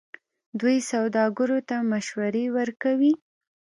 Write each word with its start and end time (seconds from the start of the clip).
دوی 0.59 0.77
سوداګرو 0.91 1.59
ته 1.69 1.75
مشورې 1.91 2.45
ورکوي. 2.57 3.13